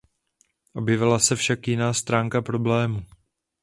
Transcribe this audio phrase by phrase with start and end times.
[0.73, 3.05] Objevila se však jiná stránka problému.